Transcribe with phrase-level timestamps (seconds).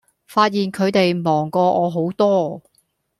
[0.25, 2.63] 發現佢地忙過我好多